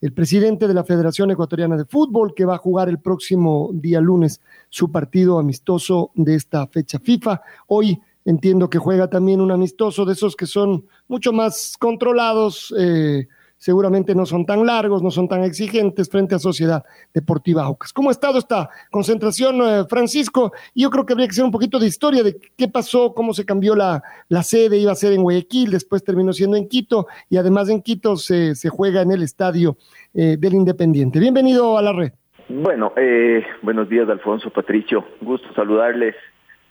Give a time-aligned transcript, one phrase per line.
[0.00, 4.00] el presidente de la Federación Ecuatoriana de Fútbol, que va a jugar el próximo día
[4.00, 7.42] lunes su partido amistoso de esta fecha FIFA.
[7.66, 12.74] Hoy entiendo que juega también un amistoso de esos que son mucho más controlados.
[12.78, 13.28] Eh,
[13.60, 17.92] seguramente no son tan largos, no son tan exigentes frente a Sociedad Deportiva Aucas.
[17.92, 20.52] ¿Cómo ha estado esta concentración, eh, Francisco?
[20.74, 23.44] Yo creo que habría que hacer un poquito de historia de qué pasó, cómo se
[23.44, 27.36] cambió la, la sede, iba a ser en Guayaquil, después terminó siendo en Quito y
[27.36, 29.76] además en Quito se, se juega en el estadio
[30.14, 31.20] eh, del Independiente.
[31.20, 32.12] Bienvenido a la red.
[32.48, 35.04] Bueno, eh, buenos días, Alfonso, Patricio.
[35.20, 36.16] Un gusto saludarles.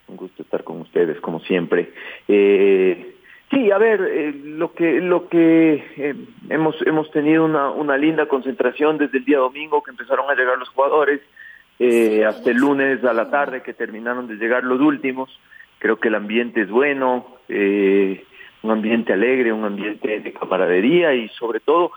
[0.08, 1.94] Un gusto estar con ustedes, como siempre.
[2.28, 3.19] Eh,
[3.52, 6.16] Sí, a ver, eh, lo que lo que eh,
[6.50, 10.60] hemos hemos tenido una, una linda concentración desde el día domingo que empezaron a llegar
[10.60, 11.22] los jugadores
[11.80, 15.32] eh, hasta el lunes a la tarde que terminaron de llegar los últimos.
[15.80, 21.60] Creo que el ambiente es bueno, un ambiente alegre, un ambiente de camaradería y sobre
[21.60, 21.92] todo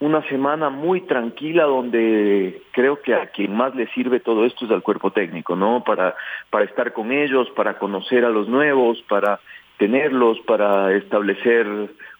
[0.00, 4.70] una semana muy tranquila donde creo que a quien más le sirve todo esto es
[4.72, 5.82] al cuerpo técnico, ¿no?
[5.84, 6.14] Para
[6.50, 9.40] para estar con ellos, para conocer a los nuevos, para
[9.78, 11.66] tenerlos, para establecer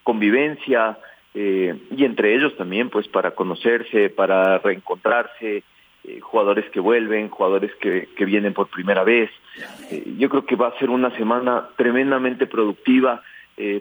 [0.03, 0.97] convivencia
[1.35, 5.63] eh, y entre ellos también pues para conocerse, para reencontrarse,
[6.05, 9.31] eh, jugadores que vuelven, jugadores que, que vienen por primera vez.
[9.91, 13.23] Eh, yo creo que va a ser una semana tremendamente productiva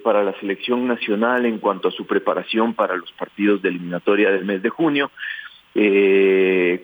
[0.03, 4.43] para la selección nacional en cuanto a su preparación para los partidos de eliminatoria del
[4.43, 5.11] mes de junio.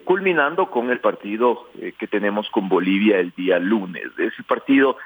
[0.04, 1.66] culminando con el partido
[1.98, 4.04] que tenemos con Bolivia el día lunes.
[4.16, 4.96] Ese partido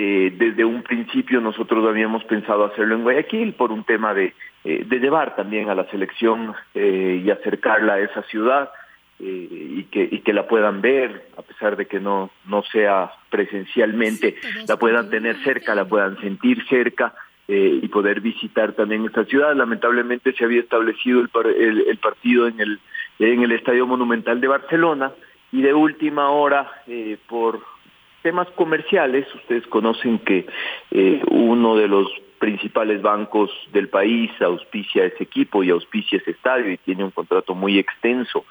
[0.00, 4.32] eh, desde un principio nosotros habíamos pensado hacerlo en Guayaquil por un tema de,
[4.62, 8.70] eh, de llevar también a la selección eh, y acercarla a esa ciudad
[9.18, 14.36] y, que, y que la puedan ver, a pesar de que no, no sea presencialmente,
[14.68, 17.12] la puedan tener cerca, la puedan sentir cerca.
[17.48, 19.56] y poder visitar también esta ciudad.
[19.56, 22.78] Lamentablemente se había establecido el, el, el partido en el,
[23.18, 25.10] en el Estadio Monumental de Barcelona
[25.50, 26.70] y de última hora,
[27.26, 27.60] por
[28.22, 30.46] temas comerciales, ustedes conocen que
[30.90, 32.08] eh, uno de los
[32.38, 37.54] principales bancos del país auspicia ese equipo y auspicia ese estadio y tiene un contrato
[37.54, 38.44] muy extenso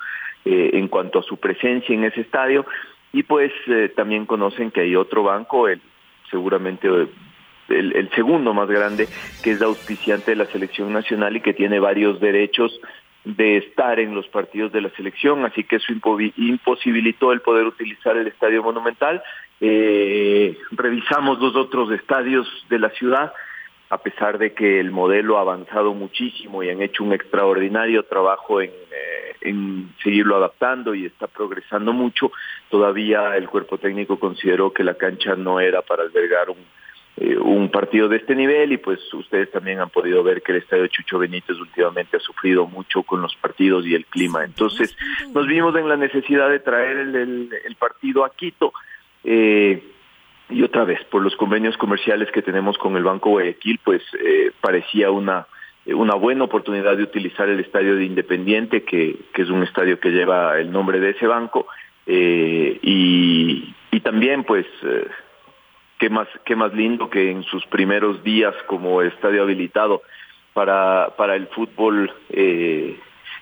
[0.46, 2.66] eh, en cuanto a su presencia en ese estadio
[3.14, 5.82] y pues eh, también conocen que hay otro banco, el
[6.30, 9.08] seguramente el, el, segundo más grande,
[9.42, 12.80] que es auspiciante de la selección nacional y que tiene varios derechos
[13.24, 15.92] de estar en los partidos de la selección, así que eso
[16.38, 19.22] imposibilitó el poder utilizar el estadio monumental.
[19.60, 23.34] Eh, revisamos los otros estadios de la ciudad,
[23.90, 28.62] a pesar de que el modelo ha avanzado muchísimo y han hecho un extraordinario trabajo
[28.62, 32.32] en, eh, en seguirlo adaptando y está progresando mucho,
[32.70, 36.58] todavía el cuerpo técnico consideró que la cancha no era para albergar un
[37.20, 40.60] eh, un partido de este nivel y pues ustedes también han podido ver que el
[40.60, 44.44] estadio Chucho Benítez últimamente ha sufrido mucho con los partidos y el clima.
[44.46, 44.96] Entonces
[45.34, 48.72] nos vimos en la necesidad de traer el, el, partido a Quito.
[49.30, 49.84] Eh,
[50.50, 54.52] y otra vez, por los convenios comerciales que tenemos con el Banco Guayaquil, pues eh,
[54.62, 55.46] parecía una,
[55.86, 60.12] una buena oportunidad de utilizar el estadio de Independiente, que, que es un estadio que
[60.12, 61.68] lleva el nombre de ese banco,
[62.06, 65.08] eh, y, y también pues eh,
[66.00, 70.02] qué más, qué más lindo que en sus primeros días como estadio habilitado
[70.54, 72.98] para, para el fútbol eh,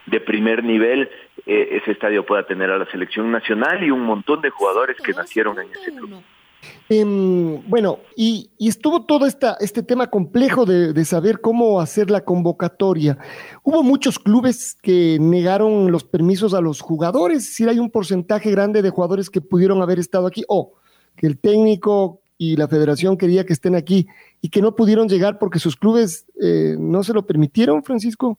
[0.08, 1.10] de primer nivel,
[1.46, 5.14] eh, ese estadio pueda tener a la selección nacional y un montón de jugadores que
[5.14, 6.22] nacieron en ese club.
[6.90, 7.04] Eh,
[7.68, 12.22] bueno, y, y, estuvo todo esta, este tema complejo de, de, saber cómo hacer la
[12.22, 13.20] convocatoria.
[13.64, 18.82] Hubo muchos clubes que negaron los permisos a los jugadores, si hay un porcentaje grande
[18.82, 20.74] de jugadores que pudieron haber estado aquí, o
[21.16, 24.08] que el técnico y la federación quería que estén aquí
[24.42, 28.38] y que no pudieron llegar porque sus clubes eh, no se lo permitieron, Francisco.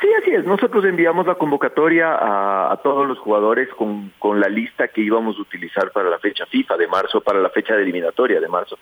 [0.00, 0.46] Sí, así es.
[0.46, 5.36] Nosotros enviamos la convocatoria a, a todos los jugadores con, con, la lista que íbamos
[5.36, 8.78] a utilizar para la fecha FIFA de marzo, para la fecha de eliminatoria de marzo,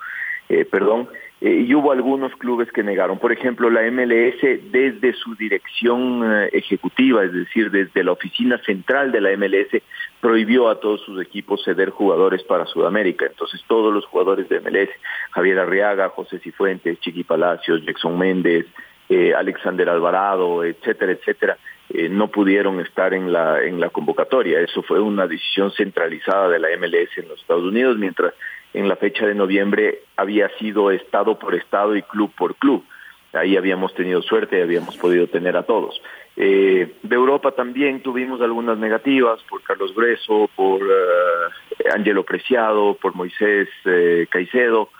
[0.49, 1.09] eh, perdón.
[1.41, 3.19] Eh, y hubo algunos clubes que negaron.
[3.19, 9.11] Por ejemplo, la MLS desde su dirección eh, ejecutiva, es decir, desde la oficina central
[9.11, 9.82] de la MLS,
[10.21, 13.26] prohibió a todos sus equipos ceder jugadores para Sudamérica.
[13.26, 14.91] Entonces todos los jugadores de MLS,
[15.31, 18.67] Javier Arriaga, José Cifuentes, Chiqui Palacios, Jackson Méndez,
[19.09, 21.59] eh, Alexander Alvarado, etcétera, etcétera,
[21.91, 24.61] eh, no pudieron estar en la, en la convocatoria.
[24.61, 28.35] Eso fue una decisión centralizada de la MLS en los Estados Unidos, mientras
[28.75, 32.85] en la fecha de noviembre había sido estado por estado y club por club.
[33.33, 36.01] Ahí habíamos tenido suerte y habíamos podido tener a todos.
[36.37, 43.15] Eh, de Europa también tuvimos algunas negativas por Carlos Greso, por uh, Angelo Preciado, por
[43.15, 44.91] Moisés eh, Caicedo,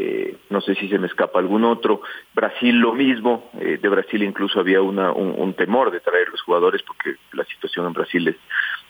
[0.00, 2.02] eh, no sé si se me escapa algún otro.
[2.32, 6.82] Brasil lo mismo, eh, de Brasil incluso había una, un, temor de traer los jugadores
[6.82, 8.36] porque la situación en Brasil es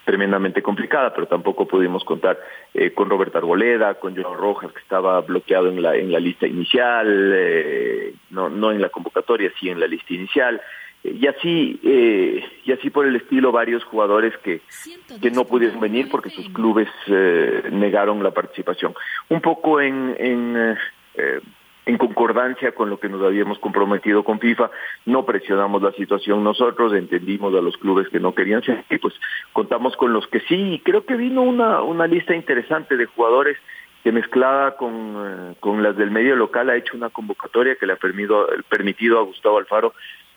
[0.04, 2.38] tremendamente complicada, pero tampoco pudimos contar
[2.74, 6.46] eh, con Roberto Arboleda, con Joao Rojas que estaba bloqueado en la en la lista
[6.46, 10.60] inicial, eh, no no en la convocatoria, sí en la lista inicial.
[11.04, 14.60] Y así eh, y así por el estilo varios jugadores que
[15.22, 18.94] que no pudieron venir porque sus clubes eh, negaron la participación.
[19.28, 20.76] Un poco en en
[21.18, 21.40] eh,
[21.88, 24.70] en concordancia con lo que nos habíamos comprometido con FIFA,
[25.06, 29.14] no presionamos la situación nosotros, entendimos a los clubes que no querían ser y pues
[29.54, 33.56] contamos con los que sí, y creo que vino una, una lista interesante de jugadores
[34.04, 37.96] que mezclada con, con las del medio local ha hecho una convocatoria que le ha
[37.96, 39.94] permitido, permitido a Gustavo Alfaro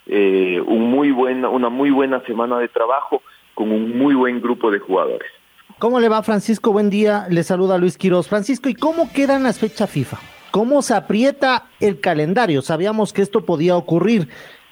[0.08, 3.22] eh, un muy buena, una muy buena semana de trabajo
[3.54, 5.30] con un muy buen grupo de jugadores.
[5.80, 6.72] ¿Cómo le va Francisco?
[6.72, 8.28] Buen día, le saluda Luis Quiroz.
[8.28, 10.18] Francisco, ¿y cómo quedan las fechas FIFA?
[10.52, 12.62] ¿Cómo se aprieta el calendario?
[12.62, 14.28] Sabíamos que esto podía ocurrir.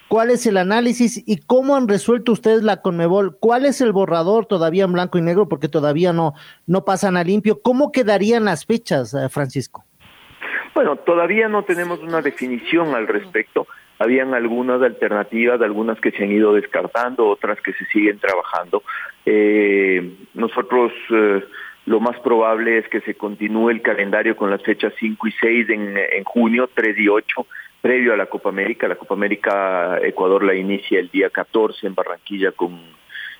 [0.08, 3.36] ¿Cuál es el análisis y cómo han resuelto ustedes la Conmebol?
[3.38, 5.48] ¿Cuál es el borrador todavía en blanco y negro?
[5.48, 6.34] Porque todavía no,
[6.66, 7.62] no pasan a limpio.
[7.62, 9.84] ¿Cómo quedarían las fechas, eh, Francisco?
[10.74, 13.66] Bueno, todavía no tenemos una definición al respecto
[14.00, 18.82] habían algunas alternativas, algunas que se han ido descartando, otras que se siguen trabajando.
[19.26, 21.44] Eh, nosotros eh,
[21.86, 25.66] lo más probable es que se continúe el calendario con las fechas 5 y 6
[25.70, 27.46] en, junio, 3 y 8,
[27.80, 28.86] previo a la Copa América.
[28.86, 32.78] La Copa América Ecuador la inicia el día 14 en Barranquilla con,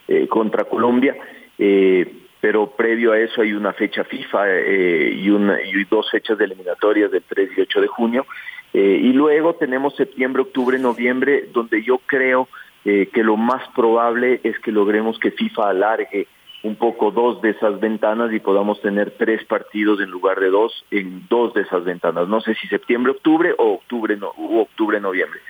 [0.09, 1.17] eh, contra Colombia.
[1.59, 2.07] Eh,
[2.41, 6.47] pero previo a eso hay una fecha FIFA eh, y, una, y dos fechas de
[6.47, 8.27] eliminatorias del 3 y 8 de junio.
[8.73, 12.49] Eh, y luego tenemos septiembre, octubre, noviembre, donde yo creo
[12.85, 16.29] eh, que lo más probable es que logremos que FIFA alargue
[16.63, 20.85] un poco dos de esas ventanas y podamos tener tres partidos en lugar de dos
[20.91, 22.29] en dos de esas ventanas.
[22.29, 25.41] No sé si septiembre, octubre o octubre, no, octubre, noviembre.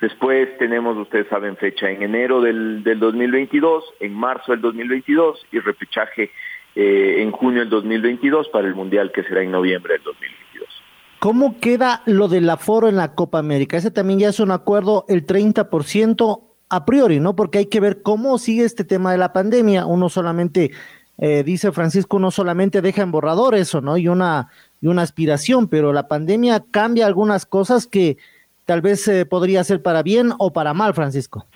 [0.00, 5.58] Después tenemos, ustedes saben, fecha en enero del, del 2022, en marzo del 2022 y
[5.58, 6.30] repechaje
[6.76, 10.68] eh, en junio del 2022 para el Mundial que será en noviembre del 2022.
[11.18, 13.76] ¿Cómo queda lo del aforo en la Copa América?
[13.76, 17.34] Ese también ya es un acuerdo, el 30% a priori, ¿no?
[17.34, 19.86] Porque hay que ver cómo sigue este tema de la pandemia.
[19.86, 20.70] Uno solamente,
[21.18, 23.96] eh, dice Francisco, uno solamente deja en borrador eso, ¿no?
[23.96, 24.48] Y una,
[24.80, 28.18] y una aspiración, pero la pandemia cambia algunas cosas que
[28.66, 31.46] tal vez eh, podría ser para bien o para mal, Francisco.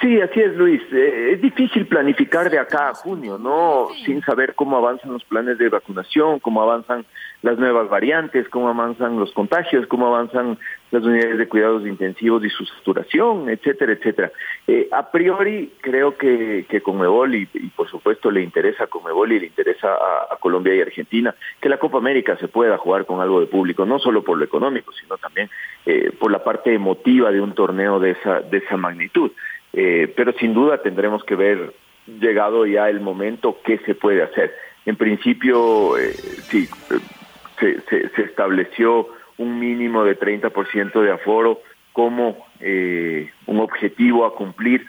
[0.00, 0.80] Sí, así es, Luis.
[0.92, 3.88] Eh, es difícil planificar de acá a junio, ¿no?
[4.06, 7.04] Sin saber cómo avanzan los planes de vacunación, cómo avanzan
[7.42, 10.58] las nuevas variantes, cómo avanzan los contagios, cómo avanzan
[10.90, 14.32] las unidades de cuidados intensivos y su saturación, etcétera, etcétera.
[14.66, 19.40] Eh, a priori, creo que, que Conmebol, y, por supuesto le interesa a Conmebol y
[19.40, 23.40] le interesa a, Colombia y Argentina, que la Copa América se pueda jugar con algo
[23.40, 25.50] de público, no solo por lo económico, sino también
[25.84, 29.30] eh, por la parte emotiva de un torneo de esa, de esa magnitud.
[29.72, 31.74] Eh, pero sin duda tendremos que ver,
[32.06, 34.54] llegado ya el momento, qué se puede hacer.
[34.86, 36.68] En principio, eh, sí,
[37.58, 39.08] se, se, se, estableció
[39.40, 41.60] un mínimo de 30% de aforo
[41.92, 44.86] como eh, un objetivo a cumplir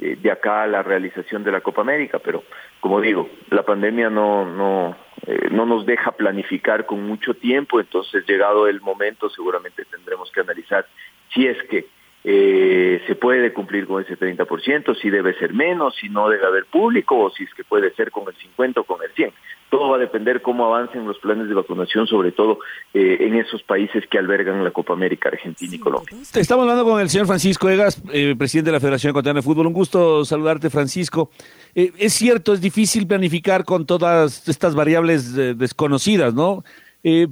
[0.00, 2.42] eh, de acá a la realización de la Copa América, pero
[2.80, 8.26] como digo, la pandemia no, no, eh, no nos deja planificar con mucho tiempo, entonces
[8.26, 10.84] llegado el momento seguramente tendremos que analizar
[11.32, 11.86] si es que
[12.24, 16.66] eh, se puede cumplir con ese 30%, si debe ser menos, si no debe haber
[16.66, 19.32] público o si es que puede ser con el 50 o con el 100.
[19.72, 22.58] Todo va a depender cómo avancen los planes de vacunación, sobre todo
[22.92, 26.14] eh, en esos países que albergan la Copa América, Argentina y Colombia.
[26.34, 29.68] Estamos hablando con el señor Francisco Egas, eh, presidente de la Federación Ecuatoriana de Fútbol.
[29.68, 31.30] Un gusto saludarte, Francisco.
[31.74, 36.62] Eh, es cierto, es difícil planificar con todas estas variables desconocidas, ¿no?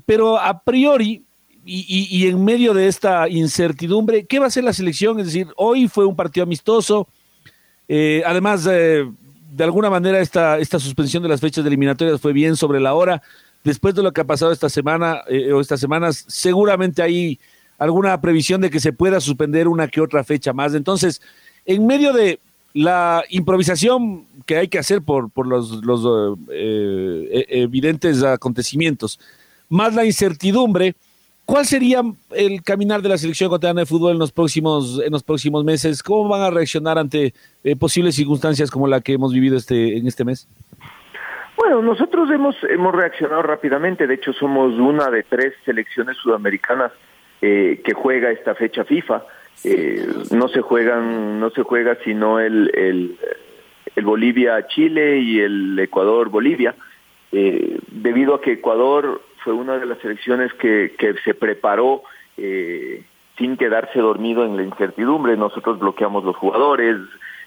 [0.04, 1.23] pero a priori
[1.64, 5.20] y, y, en medio de esta incertidumbre, ¿qué va a hacer la selección?
[5.20, 7.06] Es decir, hoy fue un partido amistoso,
[7.92, 9.04] eh, además, eh,
[9.50, 13.23] de alguna manera esta, esta suspensión de las fechas eliminatorias fue bien sobre la hora.
[13.64, 17.38] Después de lo que ha pasado esta semana eh, o estas semanas, seguramente hay
[17.78, 20.75] alguna previsión de que se pueda suspender una que otra fecha más.
[20.75, 21.21] Entonces,
[21.66, 22.40] en medio de
[22.73, 29.19] la improvisación que hay que hacer por, por los, los evidentes acontecimientos,
[29.69, 30.95] más la incertidumbre,
[31.50, 35.25] ¿Cuál sería el caminar de la selección ecuatoriana de fútbol en los próximos, en los
[35.25, 36.00] próximos meses?
[36.00, 40.07] ¿Cómo van a reaccionar ante eh, posibles circunstancias como la que hemos vivido este, en
[40.07, 40.47] este mes?
[41.57, 44.07] Bueno, nosotros hemos, hemos reaccionado rápidamente.
[44.07, 46.92] De hecho, somos una de tres selecciones sudamericanas
[47.42, 49.25] eh, que juega esta fecha FIFA.
[49.64, 53.19] Eh, no se juegan, no se juega sino el, el,
[53.97, 56.76] el Bolivia-Chile y el Ecuador-Bolivia.
[57.33, 62.02] debido a que Ecuador fue una de las selecciones que, que se preparó
[62.37, 63.04] eh,
[63.38, 65.37] sin quedarse dormido en la incertidumbre.
[65.37, 66.97] Nosotros bloqueamos los jugadores,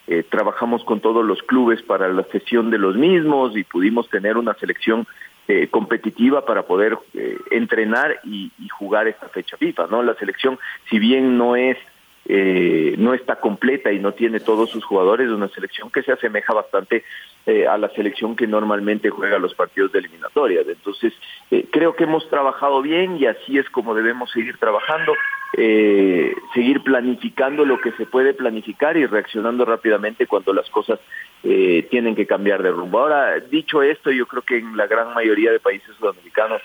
[0.08, 4.38] eh, trabajamos con todos los clubes para la sesión de los mismos y pudimos tener
[4.38, 5.08] una selección
[5.48, 9.88] eh, competitiva para poder eh, entrenar y, y, jugar esta fecha FIFA.
[9.88, 10.02] ¿no?
[10.02, 10.58] La selección,
[10.90, 11.78] si bien no es
[12.26, 16.54] eh, no está completa y no tiene todos sus jugadores, una selección que se asemeja
[16.54, 17.04] bastante
[17.46, 20.66] eh, a la selección que normalmente juega los partidos de eliminatorias.
[20.68, 21.14] Entonces,
[21.52, 25.12] eh, creo que hemos trabajado bien y así es como debemos seguir trabajando,
[25.58, 31.02] eh, seguir planificando lo que se puede planificar y reaccionando rápidamente cuando las cosas
[31.44, 33.00] eh, tienen que cambiar de rumbo.
[33.00, 36.62] Ahora, dicho esto, yo creo que en la gran mayoría de países sudamericanos,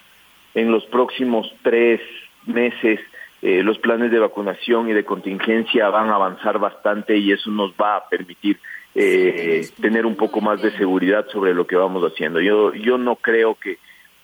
[0.55, 2.01] en los próximos tres
[2.47, 3.01] meses,
[3.43, 7.73] eh, los planes de vacunación y de contingencia van a avanzar bastante y eso nos
[7.73, 8.61] va a permitir
[8.95, 12.41] eh, tener un poco más de seguridad sobre lo que vamos haciendo.
[12.41, 13.79] Yo, yo no creo que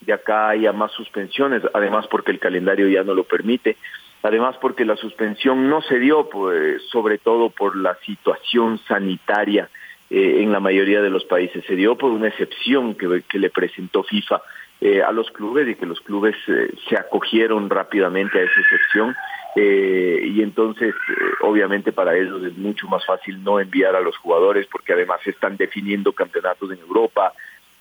[0.05, 3.77] de acá haya más suspensiones, además porque el calendario ya no lo permite,
[4.23, 9.69] además porque la suspensión no se dio, pues, sobre todo por la situación sanitaria
[10.11, 13.51] eh, en la mayoría de los países, se dio por una excepción que, que le
[13.51, 14.43] presentó FIFA
[14.81, 19.15] eh, a los clubes y que los clubes eh, se acogieron rápidamente a esa excepción
[19.57, 24.17] eh, y entonces eh, obviamente para ellos es mucho más fácil no enviar a los
[24.17, 27.33] jugadores porque además están definiendo campeonatos en Europa,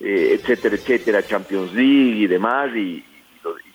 [0.03, 3.05] eh, etcétera, etcétera, Champions League y demás y,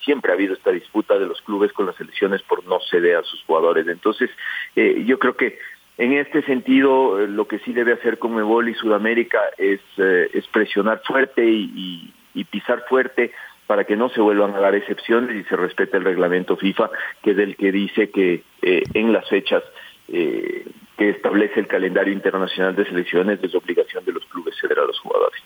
[0.05, 3.25] siempre ha habido esta disputa de los clubes con las elecciones por no ceder a
[3.25, 3.87] sus jugadores.
[3.89, 4.31] Entonces
[4.75, 5.59] eh, yo creo que
[5.99, 11.03] en este sentido, lo que sí debe hacer Conmebol y Sudamérica es, eh, es presionar
[11.05, 13.33] fuerte y pisar fuerte
[13.69, 16.91] para que no se vuelvan a dar excepciones y se respete el reglamento FIFA,
[17.23, 19.63] que es el que dice que eh, en las fechas
[20.09, 20.67] eh,
[20.97, 24.99] que establece el calendario internacional de selecciones es obligación de los clubes ceder a los
[25.01, 25.43] jugadores.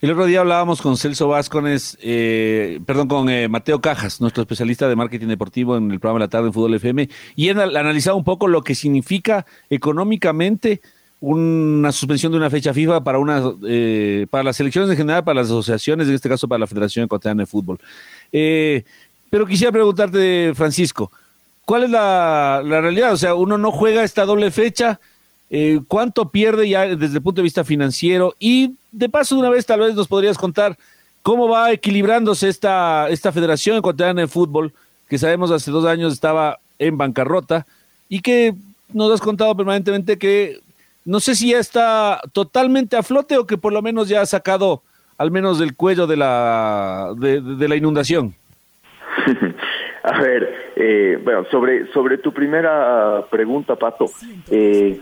[0.00, 4.88] El otro día hablábamos con Celso Vázquez, eh, perdón, con eh, Mateo Cajas, nuestro especialista
[4.88, 8.16] de marketing deportivo en el programa de la tarde en Fútbol FM, y él analizaba
[8.16, 10.80] un poco lo que significa económicamente
[11.20, 15.40] una suspensión de una fecha FIFA para una eh, para las selecciones en general, para
[15.40, 17.78] las asociaciones, en este caso para la Federación Ecuatoriana de Fútbol.
[18.30, 18.84] Eh,
[19.28, 21.10] pero quisiera preguntarte, Francisco,
[21.64, 23.12] ¿cuál es la, la, realidad?
[23.12, 25.00] O sea, uno no juega esta doble fecha,
[25.50, 28.34] eh, ¿cuánto pierde ya desde el punto de vista financiero?
[28.38, 30.76] Y de paso, de una vez, tal vez nos podrías contar
[31.22, 34.72] cómo va equilibrándose esta, esta Federación Ecuatoriana de Fútbol,
[35.08, 37.66] que sabemos hace dos años estaba en bancarrota
[38.08, 38.54] y que
[38.92, 40.60] nos has contado permanentemente que
[41.04, 44.26] no sé si ya está totalmente a flote o que por lo menos ya ha
[44.26, 44.82] sacado
[45.16, 48.34] al menos del cuello de la, de, de la inundación.
[50.02, 54.06] a ver, eh, bueno, sobre, sobre tu primera pregunta, Pato,
[54.50, 55.00] eh,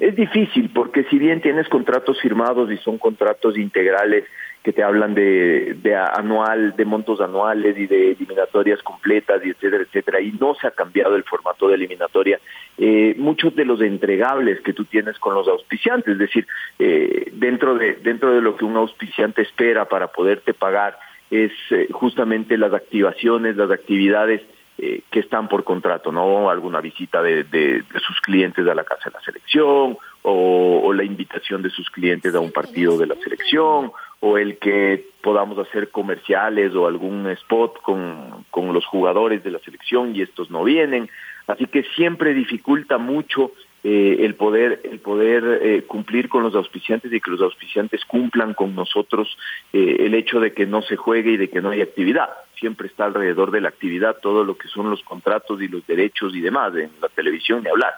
[0.00, 4.24] es difícil porque si bien tienes contratos firmados y son contratos integrales,
[4.62, 9.84] que te hablan de, de anual, de montos anuales y de eliminatorias completas y etcétera,
[9.84, 12.38] etcétera, y no se ha cambiado el formato de eliminatoria.
[12.76, 16.46] Eh, muchos de los entregables que tú tienes con los auspiciantes, es decir,
[16.78, 20.98] eh, dentro de dentro de lo que un auspiciante espera para poderte pagar
[21.30, 24.42] es eh, justamente las activaciones, las actividades
[24.82, 26.48] eh, que están por contrato, ¿no?
[26.48, 31.04] Alguna visita de, de, sus clientes a la casa de la selección o, o la
[31.04, 35.90] invitación de sus clientes a un partido de la selección o el que podamos hacer
[35.90, 41.10] comerciales o algún spot con, con los jugadores de la selección y estos no vienen.
[41.46, 47.12] Así que siempre dificulta mucho eh, el poder el poder eh, cumplir con los auspiciantes
[47.12, 49.38] y que los auspiciantes cumplan con nosotros
[49.72, 52.88] eh, el hecho de que no se juegue y de que no hay actividad siempre
[52.88, 56.40] está alrededor de la actividad todo lo que son los contratos y los derechos y
[56.40, 57.94] demás en la televisión ni hablar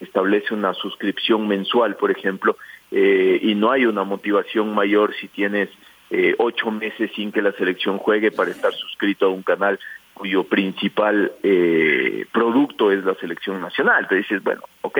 [0.00, 2.56] establece una suscripción mensual por ejemplo
[2.90, 5.68] eh, y no hay una motivación mayor si tienes
[6.10, 9.78] eh, ocho meses sin que la selección juegue para estar suscrito a un canal
[10.12, 14.08] cuyo principal eh, producto es la selección nacional.
[14.08, 14.98] Te dices, bueno, ok,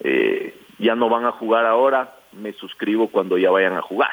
[0.00, 4.10] eh, ya no van a jugar ahora, me suscribo cuando ya vayan a jugar.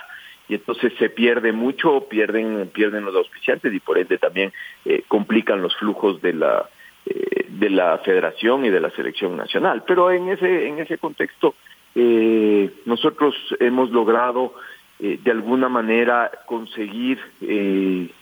[0.48, 4.52] Y entonces se pierde mucho, pierden, pierden los auspiciantes y por ende también
[4.86, 6.70] eh, complican los flujos de la,
[7.06, 9.84] eh, de la federación y de la selección nacional.
[9.88, 11.56] Pero en ese, en ese contexto,
[11.96, 14.54] eh, nosotros hemos logrado
[15.00, 18.14] de alguna manera conseguir el,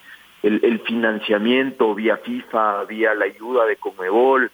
[0.43, 4.49] el, financiamiento vía FIFA, vía la ayuda de Comebol,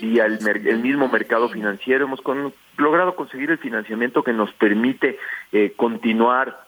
[0.00, 2.04] vía el, el mismo mercado financiero.
[2.04, 5.18] Hemos con, logrado conseguir el financiamiento que nos permite
[5.52, 6.66] eh, continuar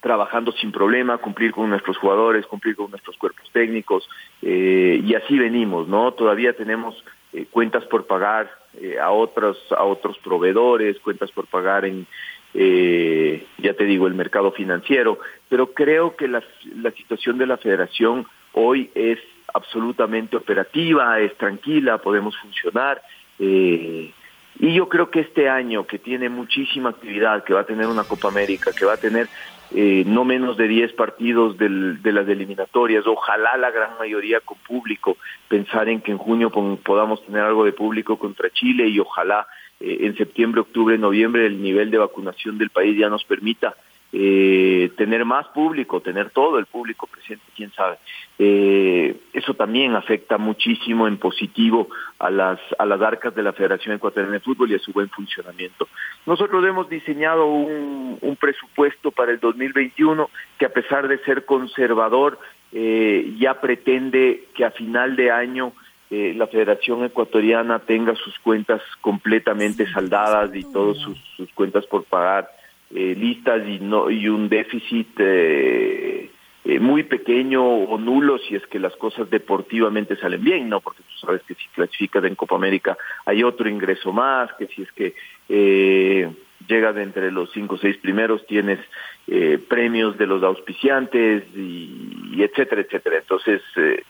[0.00, 4.08] trabajando sin problema, cumplir con nuestros jugadores, cumplir con nuestros cuerpos técnicos,
[4.42, 6.12] eh, y así venimos, ¿no?
[6.12, 7.02] Todavía tenemos
[7.32, 8.48] eh, cuentas por pagar
[8.80, 12.06] eh, a otros a otros proveedores, cuentas por pagar en
[12.54, 16.42] eh, ya te digo el mercado financiero, pero creo que la,
[16.76, 19.18] la situación de la Federación hoy es
[19.52, 23.02] absolutamente operativa, es tranquila, podemos funcionar.
[23.38, 24.12] Eh,
[24.58, 28.04] y yo creo que este año, que tiene muchísima actividad, que va a tener una
[28.04, 29.28] Copa América, que va a tener
[29.74, 34.56] eh, no menos de 10 partidos del, de las eliminatorias, ojalá la gran mayoría con
[34.58, 35.16] público,
[35.48, 36.50] pensar en que en junio
[36.82, 39.46] podamos tener algo de público contra Chile y ojalá
[39.80, 43.74] eh, en septiembre, octubre, noviembre el nivel de vacunación del país ya nos permita
[44.12, 47.98] eh, tener más público, tener todo el público presente, quién sabe.
[48.38, 53.96] Eh, eso también afecta muchísimo en positivo a las, a las arcas de la Federación
[53.96, 55.88] Ecuatoriana de Fútbol y a su buen funcionamiento.
[56.24, 62.38] Nosotros hemos diseñado un, un presupuesto para el 2021 que a pesar de ser conservador,
[62.72, 65.72] eh, ya pretende que a final de año
[66.10, 72.04] eh, la Federación Ecuatoriana tenga sus cuentas completamente saldadas y todas sus, sus cuentas por
[72.04, 72.48] pagar
[72.90, 76.30] listas y no y un déficit eh,
[76.68, 81.02] eh, muy pequeño o nulo si es que las cosas deportivamente salen bien, no porque
[81.04, 84.90] tú sabes que si clasificas en Copa América hay otro ingreso más, que si es
[84.90, 85.14] que
[85.48, 86.28] eh,
[86.66, 88.80] llegas entre los cinco o seis primeros tienes
[89.28, 93.18] eh, premios de los auspiciantes y, etcétera, etcétera.
[93.18, 94.02] Entonces eh,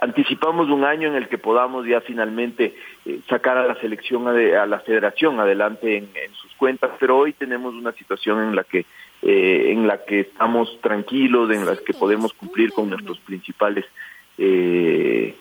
[0.00, 2.74] anticipamos un año en el que podamos ya finalmente
[3.04, 7.32] eh, sacar a la selección a, la federación adelante en, en, sus cuentas pero hoy
[7.32, 8.86] tenemos una situación en la que
[9.22, 13.84] eh, en la que estamos tranquilos en la que podemos cumplir con nuestros principales
[14.38, 15.34] eh,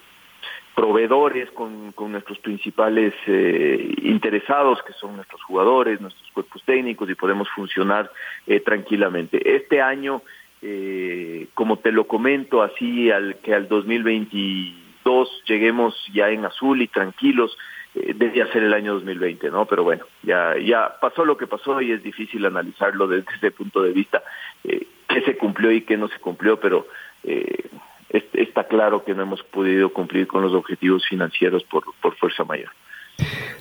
[0.79, 7.15] proveedores con, con, nuestros principales eh, interesados, que son nuestros jugadores, nuestros cuerpos técnicos, y
[7.15, 8.09] podemos funcionar
[8.47, 9.57] eh, tranquilamente.
[9.57, 10.21] Este año
[10.61, 16.87] eh, como te lo comento, así al que al 2022 lleguemos ya en azul y
[16.87, 17.57] tranquilos,
[17.95, 19.65] eh, debía ser el año 2020, ¿no?
[19.65, 23.81] Pero bueno, ya, ya pasó lo que pasó y es difícil analizarlo desde ese punto
[23.81, 24.23] de vista,
[24.63, 26.87] eh, qué se cumplió y qué no se cumplió, pero
[27.23, 27.69] eh,
[28.09, 32.69] está claro que no hemos podido cumplir con los objetivos financieros por, por fuerza mayor.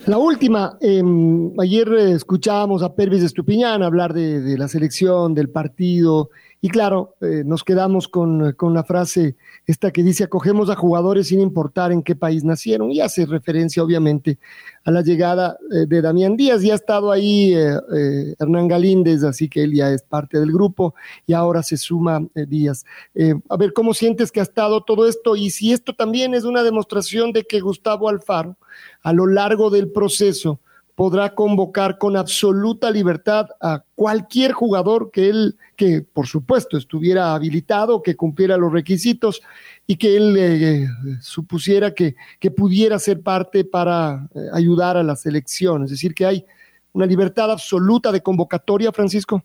[0.06, 1.02] La última, eh,
[1.60, 6.30] ayer escuchábamos a Pervis Estupiñán hablar de, la selección, del partido,
[6.60, 11.28] y claro, eh, nos quedamos con, con, la frase esta que dice, acogemos a jugadores
[11.28, 14.38] sin importar en qué país nacieron, y hace referencia obviamente
[14.84, 19.22] a la llegada eh, de Damián Díaz, ya ha estado ahí eh, eh, Hernán Galíndez,
[19.22, 20.94] así que él ya es parte del grupo,
[21.26, 22.84] y ahora se suma eh, Díaz.
[23.48, 25.36] a ver, ¿cómo sientes que ha estado todo esto?
[25.36, 28.56] Y si esto también es una demostración de que Gustavo Alfaro,
[29.02, 30.60] a lo largo del proceso,
[30.98, 38.02] podrá convocar con absoluta libertad a cualquier jugador que él, que por supuesto estuviera habilitado,
[38.02, 39.40] que cumpliera los requisitos
[39.86, 40.88] y que él eh,
[41.20, 45.84] supusiera que, que, pudiera ser parte para eh, ayudar a la selección.
[45.84, 46.44] Es decir, que hay
[46.92, 49.44] una libertad absoluta de convocatoria, Francisco.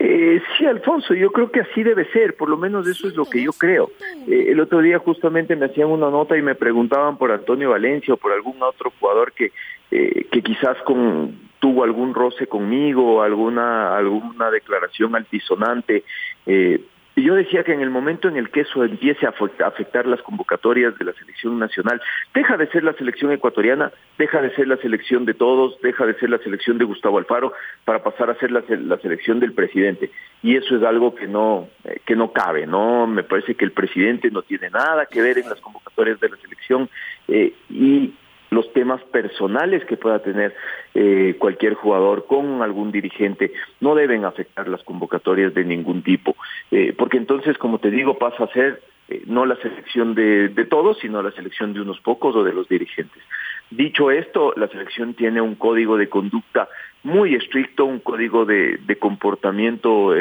[0.00, 3.24] Eh, sí, Alfonso, yo creo que así debe ser, por lo menos eso es lo
[3.24, 3.90] que yo creo.
[4.28, 8.14] Eh, el otro día justamente me hacían una nota y me preguntaban por Antonio Valencia
[8.14, 9.50] o por algún otro jugador que,
[9.90, 16.04] eh, que quizás con, tuvo algún roce conmigo, alguna, alguna declaración altisonante.
[16.46, 16.80] Eh,
[17.18, 19.34] y yo decía que en el momento en el que eso empiece a
[19.66, 22.00] afectar las convocatorias de la selección nacional,
[22.32, 26.14] deja de ser la selección ecuatoriana, deja de ser la selección de todos, deja de
[26.14, 27.52] ser la selección de Gustavo Alfaro
[27.84, 28.62] para pasar a ser la,
[28.98, 30.12] selección del presidente.
[30.44, 33.08] Y eso es algo que no, eh, que no cabe, ¿no?
[33.08, 36.36] Me parece que el presidente no tiene nada que ver en las convocatorias de la
[36.36, 36.88] selección
[37.26, 38.14] eh, y
[38.50, 40.54] los temas personales que pueda tener
[40.94, 46.36] eh, cualquier jugador con algún dirigente no deben afectar las convocatorias de ningún tipo,
[46.70, 50.64] eh, porque entonces, como te digo, pasa a ser eh, no la selección de, de,
[50.64, 53.22] todos, sino la selección de unos pocos o de los dirigentes.
[53.70, 56.68] Dicho esto, la selección tiene un código de conducta
[57.02, 60.14] muy estricto, un código de, de comportamiento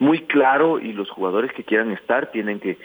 [0.00, 2.78] muy claro y los jugadores que quieran estar tienen que,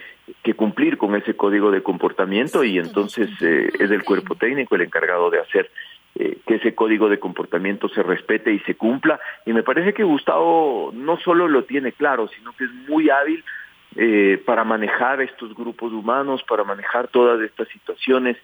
[0.56, 5.30] cumplir con ese código de comportamiento y entonces eh, es el cuerpo técnico el encargado
[5.30, 5.72] de hacer
[6.18, 9.20] eh, que ese código de comportamiento se respete y se cumpla.
[9.46, 13.44] Y me parece que Gustavo no solo lo tiene claro, sino que es muy hábil
[13.98, 18.38] eh, para manejar estos grupos humanos, para manejar todas estas situaciones.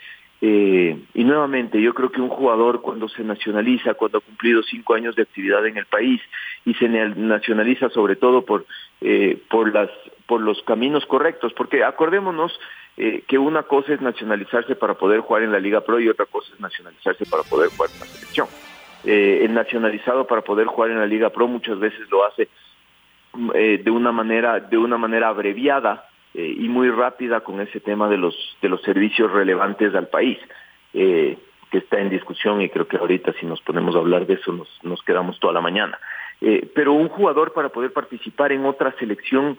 [0.43, 4.95] Eh, y nuevamente, yo creo que un jugador cuando se nacionaliza, cuando ha cumplido cinco
[4.95, 6.19] años de actividad en el país
[6.65, 8.65] y se nacionaliza sobre todo por,
[9.01, 9.91] eh, por, las,
[10.25, 12.59] por los caminos correctos, porque acordémonos
[12.97, 16.25] eh, que una cosa es nacionalizarse para poder jugar en la Liga Pro y otra
[16.25, 18.47] cosa es nacionalizarse para poder jugar en la selección.
[19.03, 22.49] el nacionalizado para poder jugar en la Liga Pro muchas veces lo hace
[23.53, 28.17] de una manera de una manera abreviada eh, y muy rápida con ese tema de
[28.17, 30.37] los de los servicios relevantes al país
[30.93, 31.37] eh,
[31.69, 34.51] que está en discusión y creo que ahorita si nos ponemos a hablar de eso
[34.51, 35.99] nos, nos quedamos toda la mañana.
[36.39, 39.57] Eh, pero un jugador para poder participar en otra selección,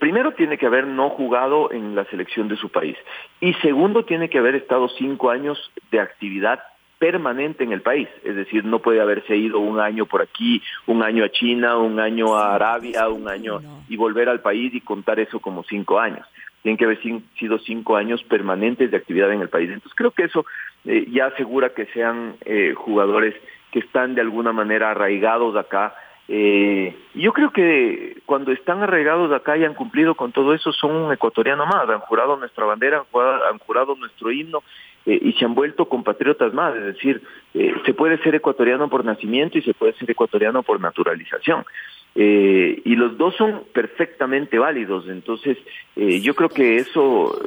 [0.00, 2.96] primero tiene que haber no jugado en la selección de su país
[3.40, 6.58] y segundo tiene que haber estado cinco años de actividad
[7.02, 11.02] permanente en el país, es decir, no puede haberse ido un año por aquí, un
[11.02, 15.18] año a China, un año a Arabia, un año y volver al país y contar
[15.18, 16.24] eso como cinco años.
[16.62, 19.68] Tienen que haber sido cinco años permanentes de actividad en el país.
[19.68, 20.46] Entonces creo que eso
[20.84, 23.34] eh, ya asegura que sean eh, jugadores
[23.72, 25.96] que están de alguna manera arraigados acá.
[26.28, 30.92] Eh, yo creo que cuando están arraigados acá y han cumplido con todo eso, son
[30.92, 34.62] un ecuatoriano más, han jurado nuestra bandera, han jurado, han jurado nuestro himno
[35.04, 37.22] eh, y se han vuelto compatriotas más, es decir,
[37.54, 41.64] eh, se puede ser ecuatoriano por nacimiento y se puede ser ecuatoriano por naturalización.
[42.14, 45.56] Eh, y los dos son perfectamente válidos, entonces
[45.96, 47.40] yo creo que eso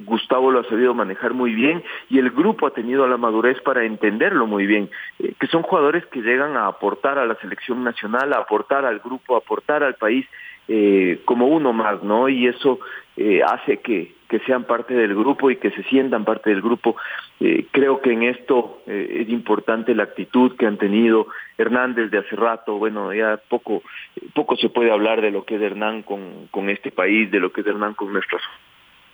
[0.00, 3.84] Gustavo lo ha sabido manejar muy bien y el grupo ha tenido la madurez para
[3.84, 4.90] entenderlo muy bien,
[5.38, 9.36] que son jugadores que llegan a aportar a la selección nacional, a aportar al grupo,
[9.36, 10.26] a aportar al país
[11.24, 12.28] como uno más, ¿no?
[12.28, 12.78] Y eso
[13.44, 16.96] hace que, que sean parte del grupo y que se sientan parte del grupo.
[17.38, 21.26] Eh, creo que en esto eh, es importante la actitud que han tenido
[21.58, 22.78] Hernández de hace rato.
[22.78, 23.82] Bueno, ya poco,
[24.32, 27.52] poco se puede hablar de lo que es Hernán con, con este país, de lo
[27.52, 28.40] que es Hernán con nuestras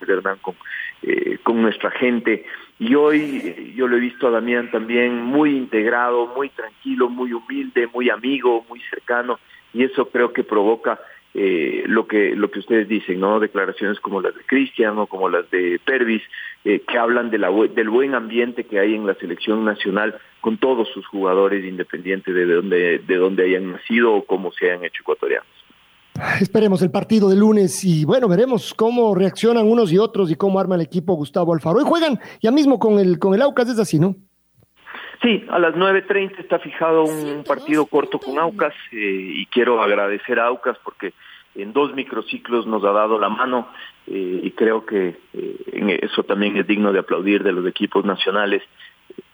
[0.07, 0.55] de Hernán con,
[1.03, 2.45] eh, con nuestra gente.
[2.79, 7.89] Y hoy yo lo he visto a Damián también muy integrado, muy tranquilo, muy humilde,
[7.93, 9.41] muy amigo, muy cercano,
[9.75, 11.01] y eso creo que provoca
[11.35, 13.39] eh, lo que lo que ustedes dicen, ¿no?
[13.39, 16.23] Declaraciones como las de Cristian o como las de Pervis,
[16.65, 17.39] eh, que hablan de
[17.75, 22.47] del buen ambiente que hay en la selección nacional con todos sus jugadores, independientes de
[22.47, 25.47] dónde, de dónde hayan nacido o cómo se hayan hecho ecuatorianos.
[26.41, 30.59] Esperemos el partido de lunes y bueno, veremos cómo reaccionan unos y otros y cómo
[30.59, 31.81] arma el equipo Gustavo Alfaro.
[31.81, 34.17] Y juegan ya mismo con el, con el Aucas, es así, ¿no?
[35.23, 38.97] Sí, a las 9.30 está fijado un partido corto con Aucas eh,
[39.35, 41.13] y quiero agradecer a Aucas porque
[41.57, 43.69] en dos microciclos nos ha dado la mano
[44.07, 48.63] eh, y creo que eh, eso también es digno de aplaudir de los equipos nacionales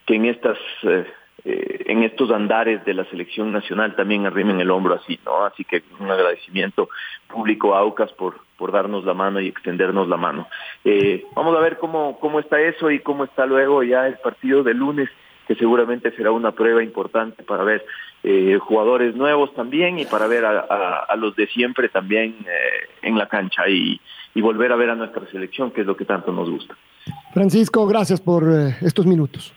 [0.07, 0.59] que en estas
[1.47, 5.45] en estos andares de la selección nacional también arrimen el hombro así, ¿no?
[5.45, 6.89] Así que un agradecimiento
[7.29, 10.49] público a Aucas por por darnos la mano y extendernos la mano.
[11.37, 14.73] vamos a ver cómo cómo está eso y cómo está luego ya el partido de
[14.73, 15.11] lunes
[15.47, 17.85] que seguramente será una prueba importante para ver
[18.23, 23.29] eh, jugadores nuevos también y para ver a, los de siempre también eh, en la
[23.29, 24.01] cancha y,
[24.37, 26.77] volver a ver a nuestra selección, que es lo que tanto nos gusta.
[27.33, 29.55] Francisco, gracias por eh, estos minutos.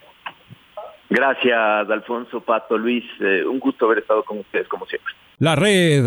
[1.09, 3.05] Gracias, Alfonso, Pato, Luis.
[3.49, 5.13] un gusto haber estado con ustedes, como siempre.
[5.39, 6.05] La red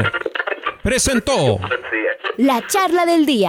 [0.83, 1.59] presentó
[2.37, 3.49] la charla del día.